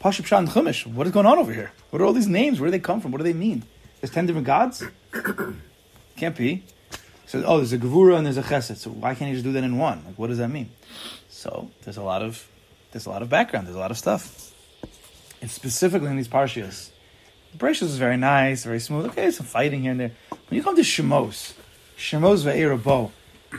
[0.00, 1.72] Pashup Shah and Chumash, what is going on over here?
[1.90, 2.58] What are all these names?
[2.58, 3.12] Where do they come from?
[3.12, 3.62] What do they mean?
[4.00, 4.82] There's ten different gods.
[6.16, 6.64] Can't be.
[7.26, 8.76] So, oh, there's a Gevura and there's a Chesed.
[8.76, 10.02] So why can't you just do that in one?
[10.04, 10.68] Like, what does that mean?
[11.30, 12.46] So there's a lot of
[12.90, 13.66] there's a lot of background.
[13.66, 14.51] There's a lot of stuff.
[15.42, 16.90] And specifically in these parshias,
[17.50, 19.06] the Bereshit is very nice, very smooth.
[19.06, 20.12] Okay, some fighting here and there.
[20.48, 21.52] When you come to Shemos,
[21.98, 23.10] Shemos ve'erabo,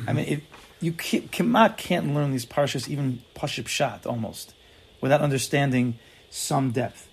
[0.07, 0.43] I mean, it,
[0.79, 4.53] you can't, can't learn these parshas even paship shat almost
[5.01, 7.07] without understanding some depth.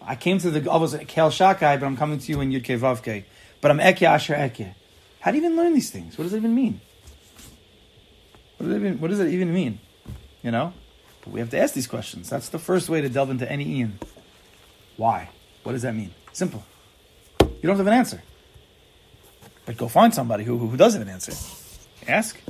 [0.00, 2.76] I came to the was Kel Shakai, but I'm coming to you in Yud Kei
[2.76, 3.24] Vav Kei.
[3.60, 4.74] But I'm Eke Asher Eke.
[5.20, 6.16] How do you even learn these things?
[6.16, 6.80] What does it even mean?
[8.56, 9.78] What does it even, what does it even mean?
[10.42, 10.72] You know?
[11.22, 12.28] But we have to ask these questions.
[12.28, 13.98] That's the first way to delve into any Ian.
[14.96, 15.30] Why?
[15.62, 16.12] What does that mean?
[16.32, 16.64] Simple.
[17.40, 18.22] You don't have an answer.
[19.64, 21.32] But go find somebody who, who, does have an answer.
[22.08, 22.40] Ask.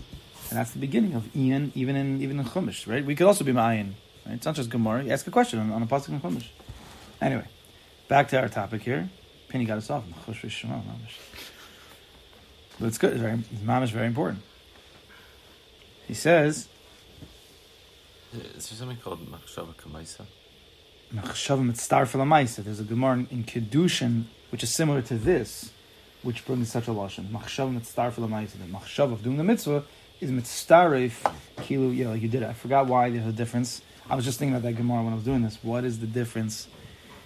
[0.48, 3.04] And that's the beginning of Ian, even in even in Chumash, right?
[3.04, 3.92] We could also be Ma'ayin.
[4.26, 4.34] Right?
[4.34, 5.04] It's not just Gemara.
[5.04, 6.48] You ask a question on, on a pasuk in Chumash.
[7.20, 7.46] Anyway,
[8.08, 9.10] back to our topic here.
[9.48, 10.04] Penny got us off.
[10.26, 10.36] But
[12.86, 13.12] it's good.
[13.12, 14.42] It's very, is very important.
[16.06, 16.68] He says,
[18.32, 20.26] Is there something called Machshava Kamaisa?
[21.12, 25.70] There's a Gemara in, in Kedushin, which is similar to this,
[26.22, 27.28] which brings such a lashon.
[27.28, 28.52] Machshavim Mitzstar for Lamaisa.
[28.52, 29.84] The Machshav of doing the mitzvah
[30.20, 31.94] is Mitzstarif Kilu.
[31.94, 32.48] Yeah, like you did it.
[32.48, 33.82] I forgot why there's a difference.
[34.08, 35.58] I was just thinking about that Gemara when I was doing this.
[35.62, 36.66] What is the difference?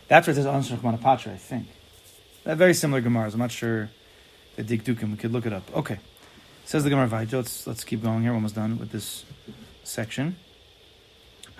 [0.09, 1.69] That's where it says Anshe Manapatra, I think.
[2.43, 3.35] They're very similar Gemaras.
[3.35, 3.91] I'm not sure
[4.57, 5.13] the Dikdukim.
[5.13, 5.63] We could look it up.
[5.77, 5.99] Okay.
[6.65, 7.35] Says the Gemara Vayjo.
[7.35, 8.33] Let's, let's keep going here.
[8.33, 9.25] We're almost done with this
[9.85, 10.37] section.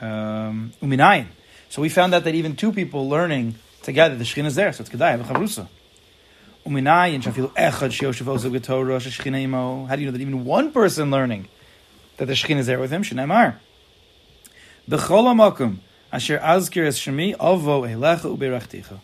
[0.01, 1.27] Um, Uminayin.
[1.77, 4.81] So we found out that even two people learning together, the Shekhinah is there, so
[4.81, 5.69] it's Kedai, V'chavrusa.
[6.65, 9.85] Uminayin, shafilu echad sheoshev ozav getorah, sheshchina imo.
[9.85, 11.49] How do you know that even one person learning
[12.17, 13.03] that the Shekhinah is there with him?
[13.03, 13.57] Shneimar.
[14.89, 18.99] B'chol ha'makom, asher azkir es shemi, uberachticha.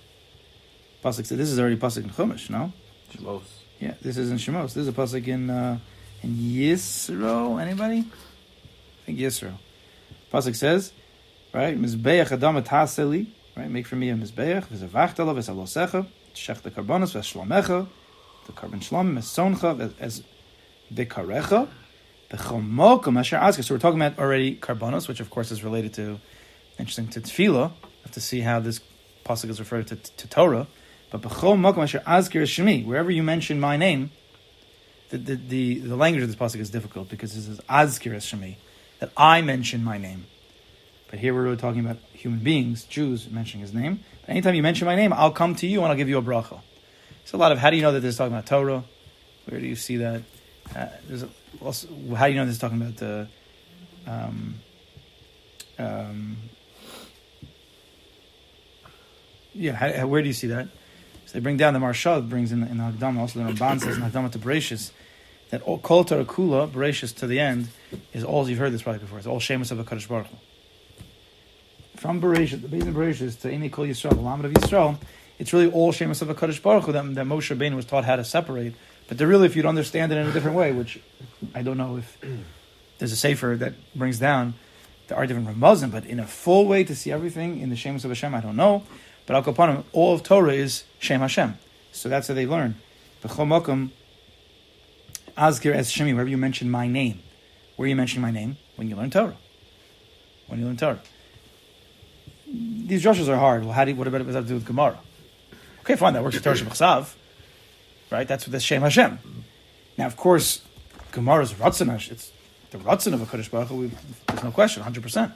[1.04, 2.72] Pasuk said this is already pasuk in Chumash, no?
[3.12, 3.42] Shemos.
[3.80, 4.72] Yeah, this is in Shemos.
[4.72, 5.78] This is a pasuk in uh,
[6.22, 7.60] in Yisro.
[7.60, 7.98] Anybody?
[7.98, 9.52] I think Yisro.
[10.32, 10.94] Pasuk says,
[11.52, 11.80] right?
[11.80, 13.26] Mizbeach adam taseli.
[13.56, 14.66] Right, make for me a mizbeach.
[14.66, 16.06] V'zavachtala v'zalosecha.
[16.34, 17.86] Shech the karbonos v'shlomecha.
[18.46, 20.22] The carbon shlom v'soncha as
[20.92, 21.68] bikarecha.
[22.30, 23.62] B'chomokum asher azka.
[23.62, 26.18] So we're talking about already karbonos, which of course is related to,
[26.78, 27.72] interesting to tefillah.
[28.04, 28.80] Have to see how this
[29.24, 30.66] pasuk is referred to, to Torah.
[31.10, 34.10] But b'chol asher azkir shemi, wherever you mention my name,
[35.10, 38.56] the, the, the, the language of this pasuk is difficult because it says azkir shemi,
[38.98, 40.24] that I mention my name.
[41.12, 44.00] But here we're really talking about human beings, Jews, mentioning his name.
[44.22, 46.22] But anytime you mention my name, I'll come to you and I'll give you a
[46.22, 46.58] bracha.
[47.22, 48.82] It's a lot of how do you know that this is talking about Torah?
[49.44, 50.22] Where do you see that?
[50.74, 51.28] Uh, a,
[51.62, 53.28] also, how do you know this is talking about the
[54.06, 54.54] um,
[55.78, 56.36] um,
[59.52, 60.68] yeah, how, how- where do you see that?
[61.26, 63.98] So they bring down the Marshal brings in in the Hagdama, also the Ramban says
[63.98, 64.92] in Hagdama to Bereshis
[65.50, 67.68] that all Kol Torah Kula Bereshis to the end
[68.14, 69.18] is all you've heard this probably before.
[69.18, 70.36] It's all Shemus of Hakadosh Baruch Hu.
[72.02, 74.98] From Bereshit, the base of Bereshis to Eni Kol Yisrael, the Lamed of Yisrael,
[75.38, 78.16] it's really all Shemus of Hakadosh Baruch Hu that, that Moshe Rabbeinu was taught how
[78.16, 78.74] to separate.
[79.06, 80.98] But they're really, if you'd understand it in a different way, which
[81.54, 82.18] I don't know if
[82.98, 84.54] there's a sefer that brings down
[85.06, 88.02] there are different ramazim, but in a full way to see everything in the Shemus
[88.02, 88.82] of Hashem, I don't know.
[89.24, 91.56] But Al Kapanim, all of Torah is Shem Hashem.
[91.92, 92.74] So that's how they learn.
[93.22, 93.90] B'chol makom,
[95.38, 97.22] Azkir as Shemi, wherever you mention my name.
[97.76, 98.56] Where you mention my name?
[98.74, 99.36] When you learn Torah.
[100.48, 100.98] When you learn Torah.
[102.52, 103.64] These drushes are hard.
[103.64, 104.98] Well, how do you, what about it has to do with Gemara?
[105.80, 107.14] Okay, fine, that works with Torah Shabbat
[108.10, 108.28] Right?
[108.28, 109.18] That's what that's Shem Hashem.
[109.96, 110.62] Now, of course,
[111.12, 112.30] Gemara's Ratzon, it's
[112.70, 113.90] the Ratzon of a Kaddish Baruch Hu,
[114.28, 115.32] there's no question, 100%.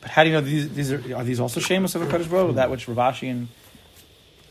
[0.00, 2.26] But how do you know these, these are, are these also Shemus of a Kaddish
[2.26, 2.56] Baruch?
[2.56, 3.48] That which Rav Ashi and,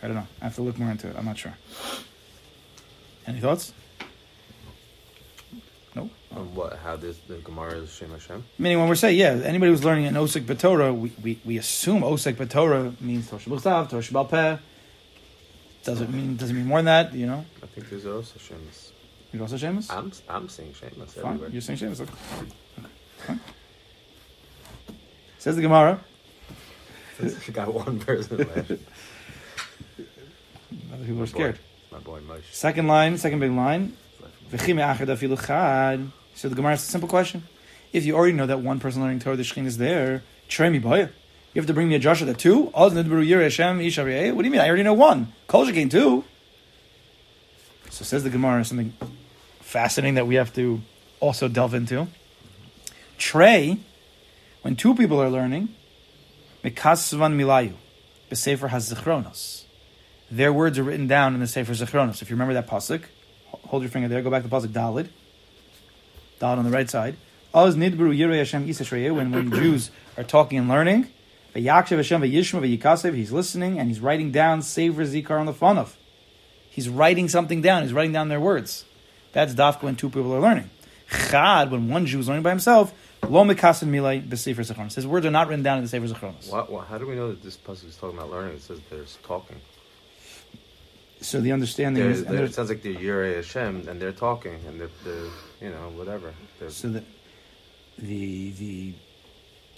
[0.01, 1.53] I don't know, I have to look more into it, I'm not sure.
[3.27, 3.73] Any thoughts?
[5.95, 6.09] No?
[6.53, 6.77] What?
[6.77, 8.43] How this the Gemara is Shem Hashem?
[8.57, 12.01] Meaning when we're saying, yeah, anybody who's learning an Osik B'Torah, we, we, we assume
[12.01, 14.59] Osik B'Torah means Torah Shabbat Torah Shabbat
[15.83, 17.43] Does it mean, does it mean more than that, you know?
[17.61, 18.91] I think there's also Shemus.
[19.33, 19.91] You're also Shemus?
[19.91, 21.49] I'm I'm seeing Shemus everywhere.
[21.49, 22.01] you're saying Shemus.
[22.01, 22.13] Okay.
[23.23, 23.39] Okay.
[25.39, 25.99] Says the Gemara.
[27.21, 28.71] I got one person left.
[30.93, 31.59] Other people are scared.
[31.91, 32.53] My boy Moshe.
[32.53, 33.97] Second line, second big line.
[34.51, 37.43] So the Gemara asks a simple question.
[37.93, 40.79] If you already know that one person learning Torah, the Shekhin is there, trey mi
[40.79, 41.09] boya.
[41.53, 42.65] You have to bring me a Joshua that two?
[42.65, 44.61] What do you mean?
[44.61, 45.33] I already know one.
[45.47, 46.23] Kol Shekhin two.
[47.89, 48.93] So says the Gemara something
[49.59, 50.81] fascinating that we have to
[51.19, 52.07] also delve into.
[53.17, 53.77] Trey,
[54.61, 55.69] when two people are learning,
[56.63, 57.73] mikasvan milayu,
[58.29, 59.63] b'sefer hazichronos.
[60.29, 62.21] Their words are written down in the Sefer Zichronos.
[62.21, 63.03] If you remember that pasuk,
[63.67, 64.21] hold your finger there.
[64.21, 65.09] Go back to pasuk Dalid.
[66.39, 67.15] Dalid on the right side.
[67.53, 69.15] Oz nidbru yirei Hashem Yisrael.
[69.15, 71.07] When when Jews are talking and learning,
[71.55, 73.15] v'yakshav Hashem v'yishma v'yikasev.
[73.15, 75.93] He's listening and he's writing down Sefer Zikar on the phonov.
[76.69, 77.83] He's writing something down.
[77.83, 78.85] He's writing down their words.
[79.33, 80.69] That's dafka when two people are learning.
[81.29, 82.93] Chad when one Jew is learning by himself.
[83.23, 84.95] Lo mekasen milay b'Sefer Zichronos.
[84.95, 86.49] His words are not written down in the Sefer Zichronos.
[86.51, 88.55] What, what, how do we know that this pasuk is talking about learning?
[88.55, 89.57] It says there's talking.
[91.21, 94.59] So the understanding They're, is, they're, it sounds like they're Yirei Hashem and they're talking
[94.67, 95.29] and they're, they're
[95.61, 96.33] you know whatever.
[96.59, 97.03] They're, So the
[97.99, 98.93] the the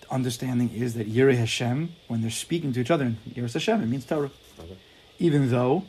[0.09, 3.87] understanding is that Yireh Hashem, when they're speaking to each other, in Yireh Hashem, it
[3.87, 4.31] means Torah.
[4.57, 4.77] Okay.
[5.19, 5.83] Even though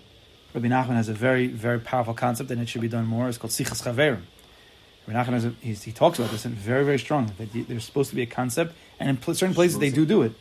[0.54, 3.28] Rabbi Nachman has a very very powerful concept and it should be done more.
[3.28, 4.22] It's called Sichas Chaverim.
[5.06, 7.84] Rabbi Nachman has a, he's, he talks about this and very very strong that there's
[7.84, 10.32] supposed to be a concept, and in certain places they do do it,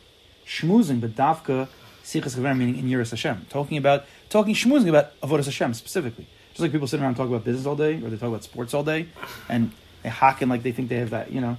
[0.44, 1.68] shmuzing, but dafka
[2.04, 6.26] Sichas Chaverim meaning in Yireh Hashem, talking about talking shmuzing about avodas Hashem specifically.
[6.50, 8.44] Just like people sit around and talk about business all day, or they talk about
[8.44, 9.08] sports all day,
[9.48, 11.56] and they hack and like they think they have that, you know.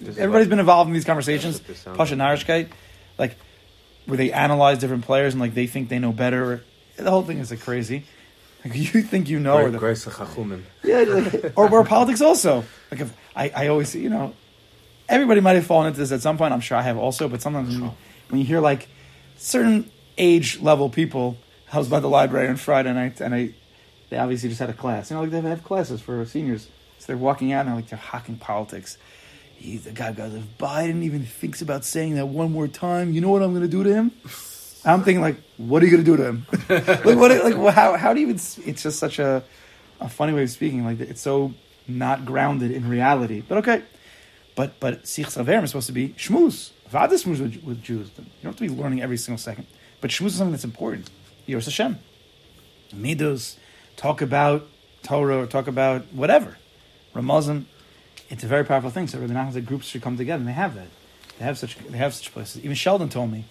[0.00, 1.60] This is Everybody's been involved in these conversations.
[1.60, 2.70] That's what this sounds Pasha Narishkeit,
[3.18, 3.36] like
[4.06, 6.64] where they analyze different players and like they think they know better.
[6.96, 8.04] The whole thing is like crazy.
[8.64, 10.06] Like you think you know, or the, Grace
[10.82, 12.64] yeah, like, or, or politics also.
[12.90, 14.34] Like if I, I always, you know,
[15.08, 16.54] everybody might have fallen into this at some point.
[16.54, 17.94] I'm sure I have also, but sometimes when you,
[18.28, 18.88] when you hear like
[19.36, 21.36] certain age level people,
[21.72, 23.54] I was by the library on Friday night, and I,
[24.10, 25.10] they obviously just had a class.
[25.10, 26.68] You know, like they have classes for seniors,
[26.98, 28.98] so they're walking out and like they're hawking politics.
[29.56, 33.20] He's the guy goes, if Biden even thinks about saying that one more time, you
[33.20, 34.10] know what I'm going to do to him?
[34.84, 36.46] I'm thinking like, what are you going to do to him?
[36.68, 37.30] like, what?
[37.44, 37.96] Like, how?
[37.96, 38.36] How do you even?
[38.36, 39.44] It's just such a,
[40.00, 40.84] a funny way of speaking.
[40.84, 41.54] Like, it's so
[41.86, 43.42] not grounded in reality.
[43.46, 43.82] But okay,
[44.54, 46.70] but but Sich is supposed to be shmuz.
[46.92, 48.10] Vada shmuz with, with Jews.
[48.18, 49.66] You don't have to be learning every single second.
[50.02, 51.10] But shmuz is something that's important.
[51.48, 51.98] Yiras Hashem.
[52.94, 53.56] Midos,
[53.96, 54.66] talk about
[55.02, 56.58] Torah, or talk about whatever.
[57.14, 57.66] Ramazan,
[58.28, 59.08] it's a very powerful thing.
[59.08, 60.88] So the Nachman said groups should come together, and they have that.
[61.38, 62.62] They have such they have such places.
[62.62, 63.46] Even Sheldon told me.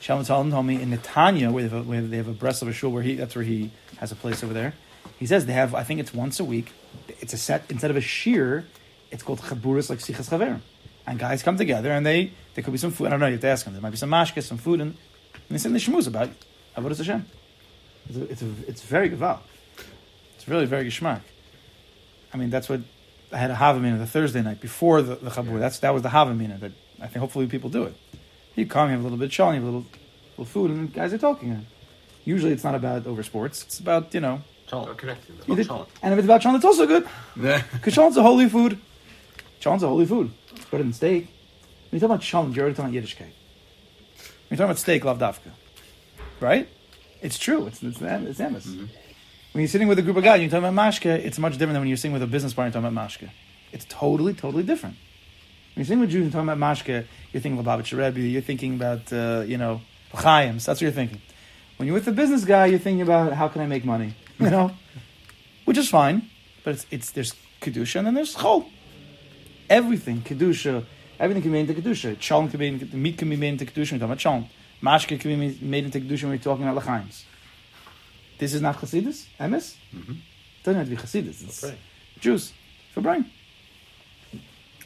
[0.00, 2.60] Sheldon Sheldon told me in Netanya, where they have a, where they have a breast
[2.60, 4.74] of a shul, where he that's where he has a place over there.
[5.18, 6.72] He says they have, I think it's once a week.
[7.08, 8.66] It's a set instead of a shear,
[9.10, 10.60] it's called chaburas like sichas chaverim,
[11.06, 13.08] and guys come together and they there could be some food.
[13.08, 13.26] I don't know.
[13.26, 13.74] You have to ask them.
[13.74, 14.96] There might be some mashke, some food, and,
[15.34, 16.30] and they send the shmuz about
[16.76, 17.26] avodas Hashem.
[18.08, 19.42] It's a, it's, a, it's very good val.
[20.36, 21.22] It's really very geschmack.
[22.32, 22.80] I mean, that's what
[23.32, 25.58] I had a Havamina the Thursday night before the, the Chabur.
[25.58, 27.94] That's that was the Havamina that I think hopefully people do it.
[28.54, 29.86] You come, you have a little bit of shawl, you have a little,
[30.32, 31.66] little food, and guys are talking.
[32.24, 33.62] Usually, it's not about over sports.
[33.62, 34.42] It's about you know.
[34.68, 34.94] Shalom.
[34.96, 35.58] Connecting them.
[35.58, 37.06] you and if it's about shalom, it's also good.
[37.36, 38.78] Because shalom's a holy food.
[39.60, 40.30] Shalom's a holy food.
[40.74, 41.26] It's better than steak.
[41.90, 43.30] When you talk about shalom, you're already talking about Yiddishkeit.
[44.48, 45.52] When you're talking about steak, lavdafka.
[46.40, 46.68] Right?
[47.22, 47.68] It's true.
[47.68, 48.66] It's, it's, it's emes.
[48.66, 48.88] When
[49.54, 51.74] you're sitting with a group of guys and you're talking about mashke, it's much different
[51.74, 53.30] than when you're sitting with a business partner and talking about mashke.
[53.70, 54.96] It's totally, totally different.
[54.96, 58.42] When you're sitting with Jews and talking about mashke, you're thinking about Lubavitcher Rebbe, you're
[58.42, 59.80] thinking about, uh, you know,
[60.12, 60.64] Chayims.
[60.64, 61.20] That's what you're thinking.
[61.76, 64.50] When you're with a business guy, you're thinking about how can I make money, you
[64.50, 64.72] know?
[65.66, 66.30] Which is fine,
[66.64, 68.66] but it's, it's there's Kedusha and then there's Chol.
[69.70, 70.84] Everything, Kedusha,
[71.18, 72.20] everything can be made into Kedusha.
[72.20, 74.46] Shalom can be, made, the meat can be made into Kedusha we're talking about Shalom.
[74.82, 77.24] Mashke can be made into Kedusha we're talking about L'chaims.
[78.38, 79.76] This is not Chassidus, Emes?
[79.92, 80.16] It
[80.64, 81.42] doesn't have to be Chassidus.
[81.44, 81.78] It's Right.
[82.20, 82.52] Jews.
[82.92, 83.30] For Brian.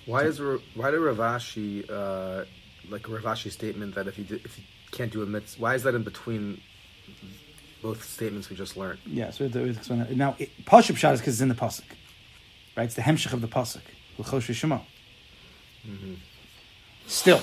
[0.06, 0.40] Why is
[0.74, 2.44] why did Rav Ashi uh,
[2.88, 5.74] like a Rav Ashi statement that if you if you can't do a mitzvah, why
[5.74, 6.60] is that in between
[7.82, 9.00] both statements we just learned?
[9.06, 10.16] Yeah, so we have to- we have to explain that.
[10.16, 11.82] Now, Pashup shot is because it's in the Pasuk.
[12.76, 12.84] Right?
[12.84, 13.82] It's the Hemshech of the Pasuk.
[14.22, 14.80] Shemo.
[15.86, 16.14] Mm-hmm.
[17.06, 17.40] Still,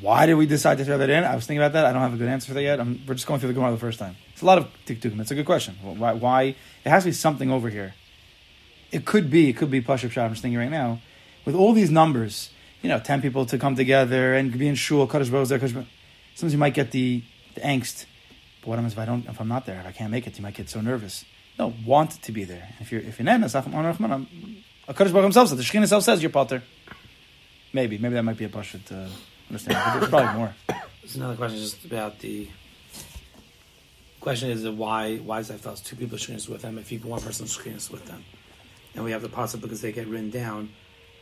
[0.00, 1.24] why did we decide to throw that in?
[1.24, 1.86] I was thinking about that.
[1.86, 2.80] I don't have a good answer for that yet.
[2.80, 4.16] I'm, we're just going through the Gemara the first time.
[4.32, 5.20] It's a lot of tiktukim.
[5.20, 5.74] It's a good question.
[5.82, 6.54] Why, why?
[6.84, 7.94] There has to be something over here.
[8.92, 9.48] It could be.
[9.50, 10.24] It could be Pashup shot.
[10.26, 11.00] I'm just thinking right now.
[11.44, 12.50] With all these numbers,
[12.82, 15.74] you know, 10 people to come together and be in shul, Kaddish Baruch there, Kaddish
[16.34, 17.22] Sometimes you might get the,
[17.54, 18.04] the angst.
[18.60, 19.26] But what happens if I don't?
[19.26, 21.24] If I'm not there, if I can't make it, you might get so nervous.
[21.58, 22.68] No, want to be there.
[22.80, 23.40] If you're if you're not,
[24.88, 26.62] a Kaddish Baruch himself says the Shekhinah himself says you're potter.
[27.72, 29.08] Maybe maybe that might be a pashut to uh,
[29.48, 29.78] understand.
[29.84, 30.54] But there's probably more.
[31.02, 32.48] There's another question just about the
[34.20, 37.20] question is why why does that have two people shchinas with them if you one
[37.20, 38.24] person shchinas with them?
[38.94, 40.70] And we have the pasuk because they get written down.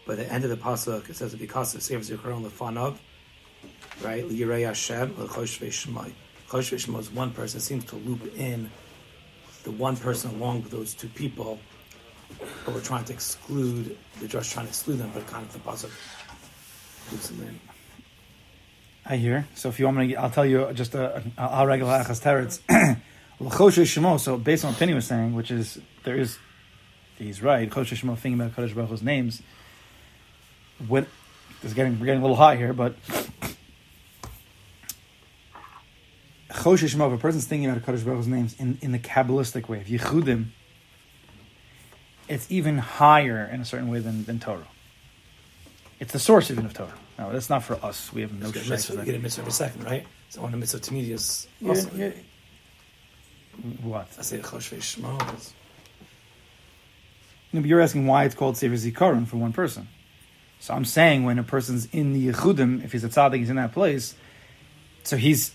[0.06, 2.98] But at the end of the pasuk it says because of Sefer Zikaron Lefanov,
[4.02, 4.24] right?
[4.28, 6.12] Yirei Hashem Lechosh Shmai.
[6.48, 7.58] Chosh Shmai is one person.
[7.58, 8.70] It seems to loop in
[9.64, 11.58] the one person along with those two people.
[12.64, 13.96] But we're trying to exclude.
[14.20, 15.90] We're just trying to exclude them, but kind of the pasuk
[17.10, 17.60] loops them in.
[19.06, 19.46] I hear.
[19.54, 23.00] So if you want me, to, I'll tell you just a al regular achas teretz.
[24.20, 26.38] So based on what Penny was saying, which is there is,
[27.18, 27.68] he's right.
[27.68, 29.42] Choshe shemo thinking about Kadosh Baruch Hu's names.
[30.88, 31.06] This
[31.64, 32.94] is getting we're getting a little high here, but
[36.50, 37.08] Choshe shemo.
[37.08, 39.88] If a person's thinking about Kadosh Baruch Hu's names in in the kabbalistic way, if
[39.88, 40.46] yichudim,
[42.28, 44.66] it's even higher in a certain way than than Torah.
[46.00, 46.94] It's the source even of Torah.
[47.18, 48.12] No, that's not for us.
[48.12, 49.04] We have no You get a mitzvah, for you that.
[49.06, 50.04] get a mitzvah every second, right?
[50.30, 52.10] So one of the mitzvah to me is Yeah, also, yeah.
[53.82, 54.08] What?
[54.18, 55.36] I say chosh shmo.
[55.38, 55.52] is-
[57.52, 59.86] No, but you're asking why it's called Sefer Zikaron for one person.
[60.58, 63.56] So I'm saying when a person's in the Yechudim, if he's a tzaddik, he's in
[63.56, 64.14] that place.
[65.04, 65.52] So he's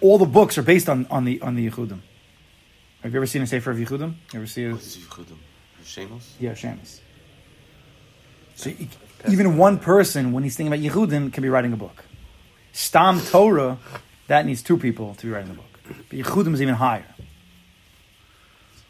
[0.00, 2.00] all the books are based on, on the on the Yechudim.
[3.02, 4.14] Have you ever seen a Sefer of Yechudim?
[4.32, 4.76] You ever see a
[5.82, 7.00] Is yeah Shamus?
[8.54, 8.70] So
[9.28, 12.04] even one person, when he's thinking about Yechudim, can be writing a book.
[12.72, 13.78] Stam Torah,
[14.28, 15.80] that needs two people to be writing the book.
[16.08, 17.04] But Yechudim is even higher.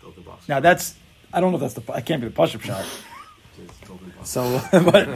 [0.00, 0.48] Build the box.
[0.48, 0.94] Now that's
[1.33, 2.85] I don't know if that's the I can't be the push up shot.
[4.24, 5.09] So, but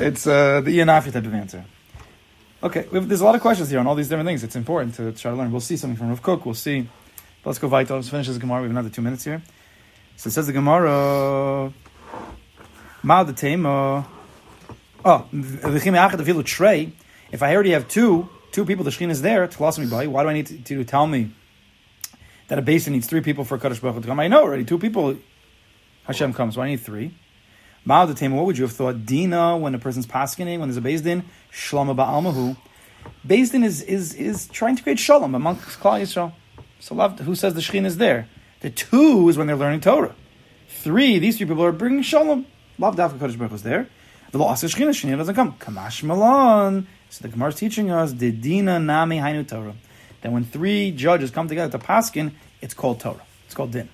[0.00, 1.64] it's uh, the Ian Afi type of answer.
[2.62, 4.42] Okay, have, there's a lot of questions here on all these different things.
[4.42, 5.50] It's important to try to learn.
[5.50, 6.46] We'll see something from Rav Kook.
[6.46, 6.88] We'll see.
[7.42, 7.94] But let's go weiter.
[7.94, 8.60] Let's finish this Gemara.
[8.60, 9.42] We have another two minutes here.
[10.16, 11.72] So says the Gemara.
[13.02, 13.32] Ma the.
[15.04, 16.92] Oh, v'chim yachad afilu trey.
[17.32, 19.48] If I already have two, two people, the shechin is there.
[19.78, 20.06] Me by.
[20.06, 21.30] Why do I need to, to tell me
[22.48, 24.20] that a basin needs three people for a kaddish to come?
[24.20, 24.64] I know already.
[24.64, 25.16] Two people.
[26.04, 26.56] Hashem comes.
[26.56, 27.14] Why do I need three?
[27.86, 28.28] Ma'al the.
[28.28, 29.04] What would you have thought?
[29.04, 31.24] Dina when a person's paskening when there's a din.
[31.52, 32.56] Shlama ba'almahu.
[33.26, 36.32] Beis din is is is trying to create shalom amongst Klal Yisrael.
[36.78, 38.28] So love, who says the shechin is there?
[38.62, 40.14] The two is when they're learning Torah.
[40.68, 42.46] Three, these three people are bringing shalom.
[42.78, 43.88] Love dafka Kodesh Baruch is there.
[44.30, 45.54] The law says shechina, shechina doesn't come.
[45.54, 46.86] Kamash malon.
[47.10, 49.74] So the Gemara is teaching us the dina nami hainu Torah.
[50.22, 53.24] Then when three judges come together to paskin, it's called Torah.
[53.46, 53.88] It's called din.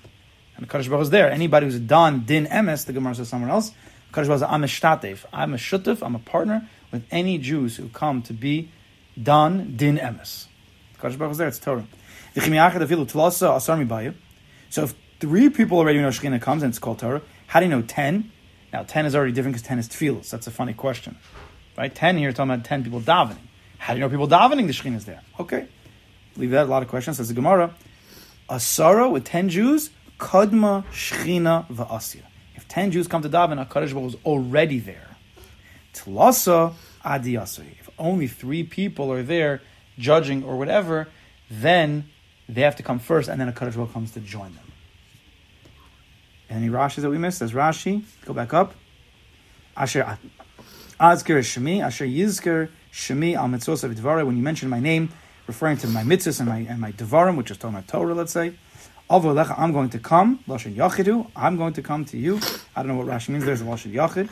[0.55, 1.31] And the Kaddish Baruch is there.
[1.31, 3.71] Anybody who's done din emes, the Gemara says somewhere else.
[4.13, 5.41] Kodesh Baruch says, I'm.
[5.41, 6.05] I'm a shutuf.
[6.05, 8.69] I'm a partner with any Jews who come to be
[9.21, 10.45] done din emes.
[10.93, 11.47] The Kaddish Baruch is there.
[11.47, 11.87] It's Torah.
[14.69, 17.71] So if three people already know Shekhinah comes and it's called Torah, how do you
[17.71, 18.31] know ten?
[18.71, 20.29] Now ten is already different because ten is tefillos.
[20.29, 21.17] That's a funny question,
[21.77, 21.93] right?
[21.93, 23.37] Ten here talking about ten people davening.
[23.79, 24.67] How do you know people davening?
[24.67, 25.21] The Shekhinah is there.
[25.39, 25.67] Okay,
[26.37, 27.17] leave that a lot of questions.
[27.17, 27.73] Says the Gemara,
[28.47, 32.23] a sorrow with ten Jews, kadma Shechina va'asya.
[32.55, 35.15] If ten Jews come to daven, a Baruch Hu already there.
[35.93, 37.71] Tlasa adi asay.
[37.79, 39.61] If only three people are there
[39.97, 41.07] judging or whatever,
[41.49, 42.09] then
[42.49, 44.71] they have to come first, and then HaKadosh Baruch comes to join them.
[46.49, 47.39] Any Rashis that we missed?
[47.39, 48.03] There's Rashi.
[48.25, 48.73] Go back up.
[49.77, 50.17] Asher
[50.99, 54.25] Azker Shemi, Asher Yizker Shemi Al Mitzvos Dvara.
[54.25, 55.09] When you mention my name,
[55.45, 58.55] referring to my mitzvahs and my and my devarim, which is about Torah, let's say.
[59.09, 60.39] Avo Lecha, I'm going to come.
[60.47, 62.39] Lashon Yachidu, I'm going to come to you.
[62.75, 63.45] I don't know what Rashi means.
[63.45, 64.29] There's a Lashon Yachid.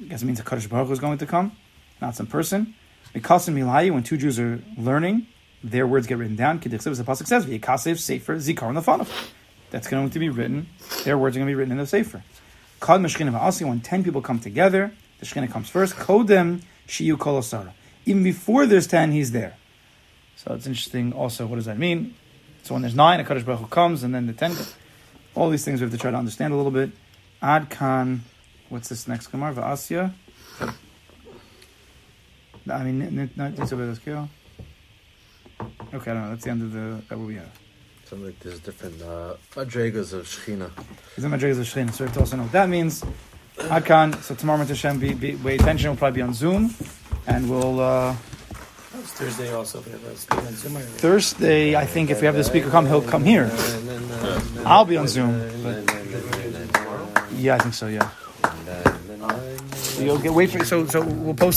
[0.00, 1.52] I guess it means HaKadosh Baruch is going to come,
[2.00, 2.74] not some person.
[3.14, 5.26] Mikasim Milayi, when two Jews are learning,
[5.62, 6.60] their words get written down.
[6.60, 9.08] Kedichsev, as the pasuk says, V'yikasev Sefer Zikaron Lefanav.
[9.70, 10.68] That's going to be written.
[11.04, 12.22] Their words are going to be written in the Sefer.
[12.80, 15.94] Kadma Shechina Va'asi, when ten people come together, the Shechina comes first.
[15.96, 17.72] Kodem Shiyu Kolosara.
[18.06, 19.56] Even before there's ten, he's there.
[20.36, 22.14] So it's interesting also, what does that mean?
[22.62, 24.54] So when there's nine, HaKadosh Baruch comes, and then the ten.
[25.34, 26.90] All these things we have to try to understand a little bit.
[27.42, 28.24] Ad Kan,
[28.68, 29.54] what's this next Gemara?
[29.54, 30.12] Va'asya?
[32.70, 33.56] I mean, n- n- not
[35.60, 36.30] Okay, I don't know.
[36.30, 37.50] That's the end of the, that what we have.
[38.04, 40.70] Sounds like there's different uh, madrigas of Shechina.
[41.16, 41.92] Is the Madrigas of Shechina.
[41.92, 43.04] So we have to also know what that means.
[43.56, 44.22] Adkan.
[44.22, 44.68] So tomorrow, Mr.
[44.68, 45.90] Hashem, be, be, wait attention.
[45.90, 46.74] We'll probably be on Zoom,
[47.26, 49.80] and we'll uh, Thursday also.
[49.80, 50.72] If we have a speaker on Zoom.
[50.74, 51.76] Thursday.
[51.76, 53.50] I think if we have the speaker come, he'll come here.
[54.64, 55.38] I'll be on Zoom.
[55.62, 55.84] But
[57.32, 57.88] yeah, I think so.
[57.88, 58.08] Yeah.
[59.74, 61.56] So you'll get wait for so so we'll post.